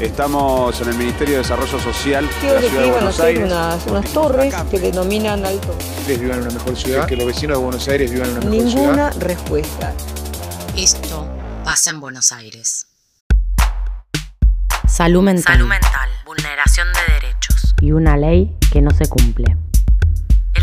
[0.00, 3.44] Estamos en el Ministerio de Desarrollo Social de la que Ciudad de Buenos Aires.
[3.44, 5.76] unas, unas torres que denominan alto.
[5.98, 8.46] ustedes vivan en una mejor ciudad, que los vecinos de Buenos Aires vivan en una
[8.48, 8.84] mejor ciudad.
[8.84, 9.92] Ninguna respuesta.
[10.76, 11.28] Esto
[11.64, 12.86] pasa en Buenos Aires.
[14.86, 15.54] Salud mental.
[15.54, 16.10] Salud mental.
[16.24, 17.74] Vulneración de derechos.
[17.80, 19.56] y una ley que no se cumple.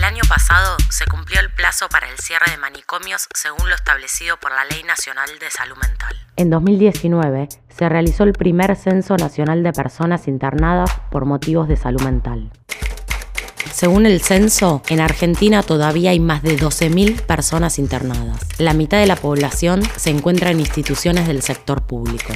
[0.06, 4.38] El año pasado se cumplió el plazo para el cierre de manicomios según lo establecido
[4.40, 6.16] por la Ley Nacional de Salud Mental.
[6.36, 12.02] En 2019 se realizó el primer censo nacional de personas internadas por motivos de salud
[12.04, 12.52] mental.
[13.74, 18.40] Según el censo, en Argentina todavía hay más de 12.000 personas internadas.
[18.60, 22.32] La mitad de la población se encuentra en instituciones del sector público.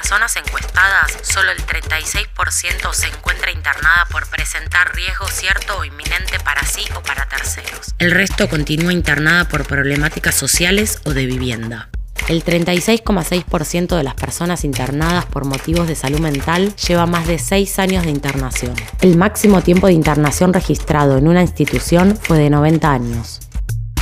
[0.00, 6.64] Personas encuestadas, solo el 36% se encuentra internada por presentar riesgo cierto o inminente para
[6.64, 7.94] sí o para terceros.
[7.98, 11.88] El resto continúa internada por problemáticas sociales o de vivienda.
[12.28, 17.78] El 36,6% de las personas internadas por motivos de salud mental lleva más de 6
[17.80, 18.74] años de internación.
[19.00, 23.40] El máximo tiempo de internación registrado en una institución fue de 90 años.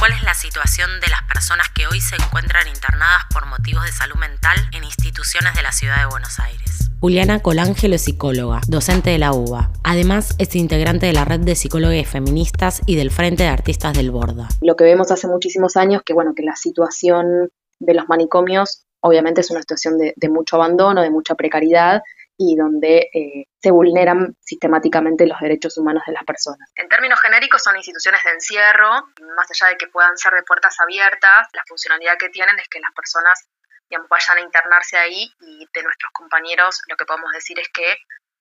[0.07, 3.91] ¿Cuál es la situación de las personas que hoy se encuentran internadas por motivos de
[3.91, 6.93] salud mental en instituciones de la ciudad de Buenos Aires?
[7.01, 9.73] Juliana Colangelo es psicóloga, docente de la UBA.
[9.83, 14.13] Además, es integrante de la red de psicólogas feministas y del Frente de Artistas del
[14.13, 14.47] Borda.
[14.61, 19.41] lo que vemos hace muchísimos años, que bueno, que la situación de los manicomios obviamente
[19.41, 22.01] es una situación de, de mucho abandono, de mucha precariedad
[22.37, 26.71] y donde eh, se vulneran sistemáticamente los derechos humanos de las personas.
[26.75, 28.91] En términos genéricos son instituciones de encierro,
[29.37, 32.81] más allá de que puedan ser de puertas abiertas, la funcionalidad que tienen es que
[32.81, 33.49] las personas
[33.89, 37.97] digamos, vayan a internarse ahí y de nuestros compañeros lo que podemos decir es que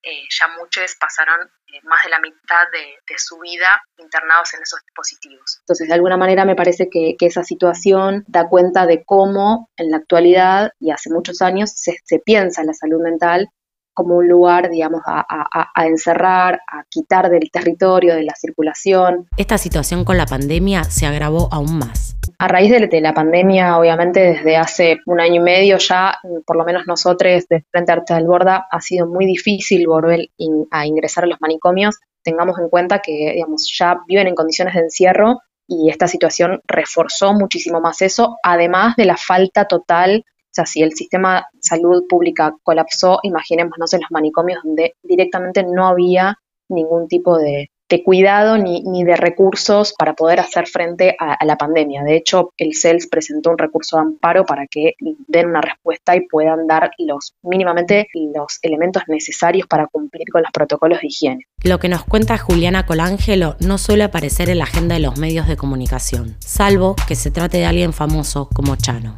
[0.07, 4.61] eh, ya muchos pasaron eh, más de la mitad de, de su vida internados en
[4.61, 5.57] esos dispositivos.
[5.61, 9.89] Entonces, de alguna manera me parece que, que esa situación da cuenta de cómo en
[9.89, 13.49] la actualidad y hace muchos años se, se piensa en la salud mental
[13.95, 19.27] como un lugar, digamos, a, a- a encerrar, a quitar del territorio, de la circulación.
[19.37, 22.15] Esta situación con la pandemia se agravó aún más.
[22.37, 26.57] A raíz de, de la pandemia, obviamente desde hace un año y medio ya, por
[26.57, 30.85] lo menos nosotros de Frente Arte del Borda, ha sido muy difícil volver in- a
[30.85, 31.97] ingresar a los manicomios.
[32.23, 37.33] Tengamos en cuenta que, digamos, ya viven en condiciones de encierro y esta situación reforzó
[37.33, 42.55] muchísimo más eso, además de la falta total sea, si el sistema de salud pública
[42.63, 46.37] colapsó, imaginémonos en los manicomios donde directamente no había
[46.69, 47.69] ningún tipo de,
[48.03, 52.03] cuidado ni, de recursos para poder hacer frente a la pandemia.
[52.03, 54.95] De hecho, el CELS presentó un recurso de amparo para que
[55.27, 60.51] den una respuesta y puedan dar los mínimamente los elementos necesarios para cumplir con los
[60.51, 61.45] protocolos de higiene.
[61.63, 65.47] Lo que nos cuenta Juliana Colangelo no suele aparecer en la agenda de los medios
[65.47, 69.17] de comunicación, salvo que se trate de alguien famoso como Chano.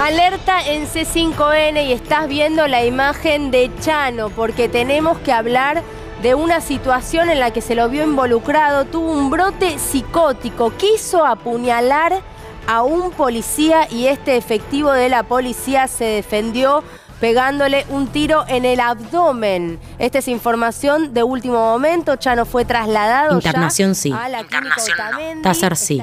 [0.00, 5.82] Alerta en C5N y estás viendo la imagen de Chano porque tenemos que hablar
[6.22, 11.26] de una situación en la que se lo vio involucrado, tuvo un brote psicótico, quiso
[11.26, 12.22] apuñalar
[12.66, 16.82] a un policía y este efectivo de la policía se defendió
[17.20, 19.78] pegándole un tiro en el abdomen.
[19.98, 25.42] Esta es información de último momento, Chano fue trasladado ya Internación sí, a la internación
[25.42, 25.76] no.
[25.76, 26.02] Sí,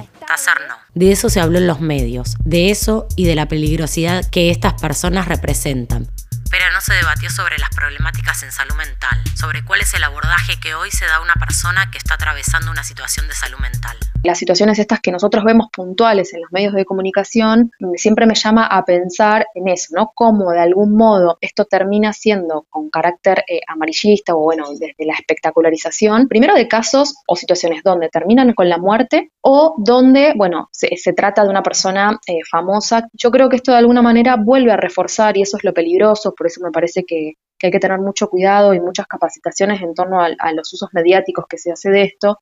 [0.67, 0.75] No.
[0.93, 4.73] De eso se habló en los medios, de eso y de la peligrosidad que estas
[4.73, 6.09] personas representan.
[6.49, 10.59] Pero no se debatió sobre las problemáticas en salud mental, sobre cuál es el abordaje
[10.61, 13.97] que hoy se da a una persona que está atravesando una situación de salud mental.
[14.23, 18.65] las situaciones estas que nosotros vemos puntuales en los medios de comunicación, siempre me llama
[18.65, 20.11] a pensar en eso, ¿no?
[20.13, 25.13] Cómo de algún modo esto termina siendo con carácter eh, amarillista o bueno, desde la
[25.13, 31.13] espectacularización, primero de casos o situaciones donde terminan con la muerte o donde, bueno, se,
[31.13, 33.07] trata de una persona eh, famosa.
[33.13, 36.33] Yo creo que esto de alguna manera vuelve a reforzar y eso es lo peligroso,
[36.47, 40.53] eso me parece que, hay que tener mucho cuidado y muchas capacitaciones en torno a
[40.53, 42.39] los usos mediáticos que se hace de esto,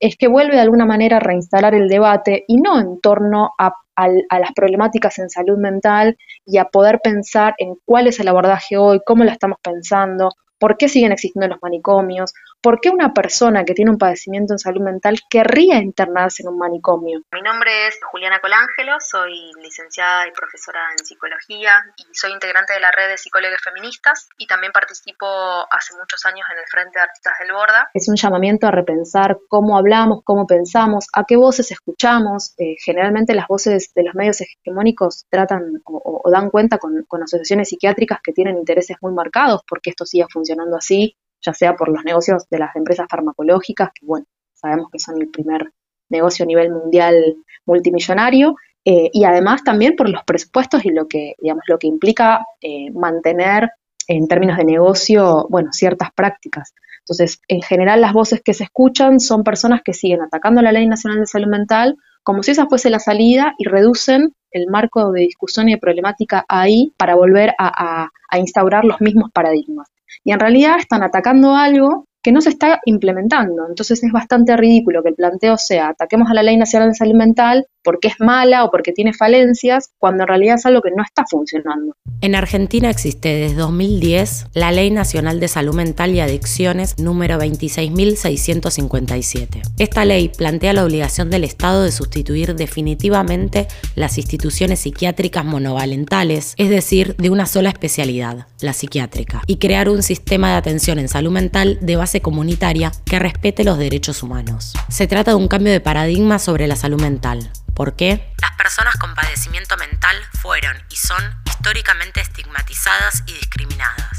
[0.00, 3.74] es que vuelve de alguna manera a reinstalar el debate y no en torno a,
[3.96, 6.16] a las problemáticas en salud mental
[6.46, 10.78] y a poder pensar en cuál es el abordaje hoy, cómo lo estamos pensando, por
[10.78, 12.32] qué siguen existiendo los manicomios,
[12.62, 16.58] ¿por qué una persona que tiene un padecimiento en salud mental querría internarse en un
[16.58, 17.22] manicomio?
[17.32, 22.80] Mi nombre es Juliana Colangelo, soy licenciada y profesora en psicología y soy integrante de
[22.80, 27.02] la red de psicólogos feministas y también participo hace muchos años en el Frente de
[27.02, 27.90] Artistas del Borda.
[27.94, 32.54] Es un llamamiento a repensar cómo hablamos, cómo pensamos, a qué voces escuchamos.
[32.58, 37.68] Eh, generalmente las voces de los medios hegemónicos tratan o, dan cuenta con, con asociaciones
[37.68, 42.04] psiquiátricas que tienen intereses muy marcados porque esto siga funcionando así ya sea por los
[42.04, 45.72] negocios de las empresas farmacológicas, que bueno, sabemos que son el primer
[46.08, 51.34] negocio a nivel mundial multimillonario, eh, y además también por los presupuestos y lo que,
[51.38, 53.70] digamos, lo que implica eh, mantener
[54.08, 56.74] en términos de negocio, bueno, ciertas prácticas.
[57.00, 60.86] Entonces, en general las voces que se escuchan son personas que siguen atacando la Ley
[60.86, 65.22] Nacional de Salud Mental como si esa fuese la salida y reducen el marco de
[65.22, 69.88] discusión y de problemática ahí para volver a instaurar los mismos paradigmas
[70.24, 73.66] y en realidad están atacando algo que no se está implementando.
[73.68, 77.14] Entonces es bastante ridículo que el planteo sea ataquemos a la Ley Nacional de Salud
[77.14, 81.02] Mental porque es mala o porque tiene falencias, cuando en realidad es algo que no
[81.02, 81.94] está funcionando.
[82.20, 89.62] En Argentina existe desde 2010 la Ley Nacional de Salud Mental y Adicciones número 26.657.
[89.78, 96.68] Esta ley plantea la obligación del Estado de sustituir definitivamente las instituciones psiquiátricas monovalentales, es
[96.68, 101.30] decir, de una sola especialidad, la psiquiátrica, y crear un sistema de atención en salud
[101.30, 104.72] mental de base comunitaria que respete los derechos humanos.
[104.88, 108.34] Se trata de un cambio de paradigma sobre la salud mental ¿Por qué?
[108.42, 114.09] Las personas con padecimiento mental fueron y son históricamente estigmatizadas y discriminadas.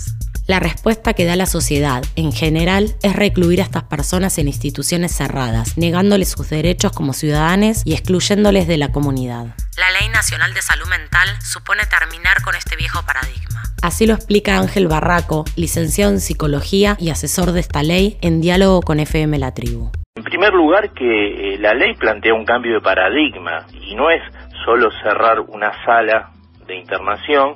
[0.51, 5.15] La respuesta que da la sociedad en general es recluir a estas personas en instituciones
[5.15, 9.55] cerradas, negándoles sus derechos como ciudadanos y excluyéndoles de la comunidad.
[9.77, 13.63] La Ley Nacional de Salud Mental supone terminar con este viejo paradigma.
[13.81, 18.81] Así lo explica Ángel Barraco, licenciado en psicología y asesor de esta ley, en diálogo
[18.81, 19.89] con FM La Tribu.
[20.17, 24.21] En primer lugar, que eh, la ley plantea un cambio de paradigma y no es
[24.65, 26.29] solo cerrar una sala
[26.67, 27.55] de internación,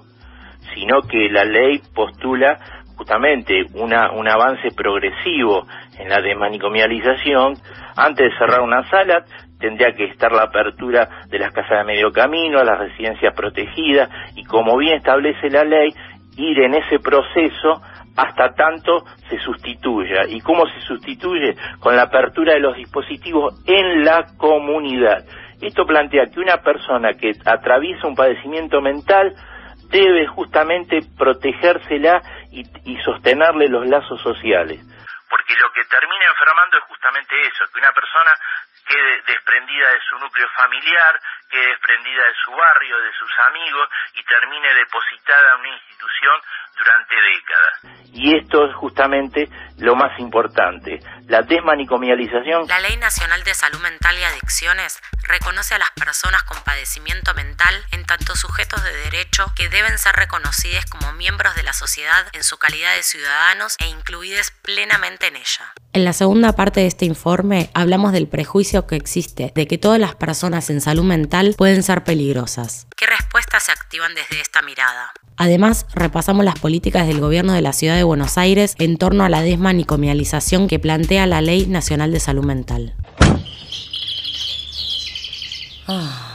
[0.74, 2.58] sino que la ley postula
[2.98, 5.66] justamente una, un avance progresivo
[6.00, 7.56] en la desmanicomialización.
[7.96, 9.26] Antes de cerrar una sala,
[9.60, 14.44] tendría que estar la apertura de las casas de medio camino, las residencias protegidas, y
[14.44, 15.94] como bien establece la ley,
[16.38, 17.82] ir en ese proceso
[18.16, 20.26] hasta tanto se sustituya.
[20.28, 21.56] ¿Y cómo se sustituye?
[21.80, 25.26] Con la apertura de los dispositivos en la comunidad.
[25.62, 29.34] Esto plantea que una persona que atraviesa un padecimiento mental
[29.90, 32.22] debe justamente protegérsela
[32.52, 34.80] y, y sostenerle los lazos sociales.
[35.30, 38.32] Porque lo que termina enfermando es justamente eso, que una persona
[38.88, 44.24] quede desprendida de su núcleo familiar, quede desprendida de su barrio, de sus amigos y
[44.24, 46.42] termine depositada en una institución
[46.78, 47.74] durante décadas.
[48.14, 49.50] Y esto es justamente
[49.80, 52.68] lo más importante, la desmanicomialización.
[52.68, 57.76] La Ley Nacional de Salud Mental y Adicciones reconoce a las personas con padecimiento mental
[57.92, 58.94] en tanto sujetos de
[59.36, 63.76] derecho que deben ser reconocidos como miembros de la sociedad en su calidad de ciudadanos
[63.80, 65.74] e incluidos plenamente en ella.
[65.94, 70.00] En la segunda parte de este informe hablamos del prejuicio que existe de que todas
[70.00, 72.88] las personas en salud mental pueden ser peligrosas.
[72.96, 75.12] ¿Qué respuestas se activan desde esta mirada?
[75.38, 79.30] Además, repasamos las políticas del gobierno de la ciudad de Buenos Aires en torno a
[79.30, 82.96] la desmanicomialización que plantea la Ley Nacional de Salud Mental.
[85.88, 86.35] Ah.